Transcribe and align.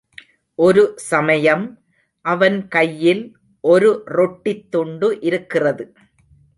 ஒரு 0.59 0.83
சமயம் 1.09 1.65
அவன் 2.25 2.67
கையில் 2.67 3.23
ஒரு 3.63 4.03
ரொட்டித் 4.17 4.71
துண்டு 4.71 5.19
இருக்கிறது. 5.21 5.85